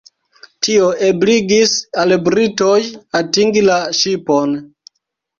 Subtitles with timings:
[0.67, 2.77] Tio ebligis al britoj
[3.19, 4.57] atingi la ŝipon.